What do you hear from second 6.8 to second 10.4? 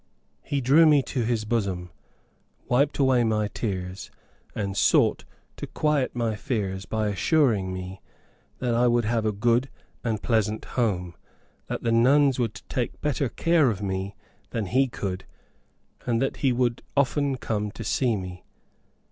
by assuring me that I would have a good and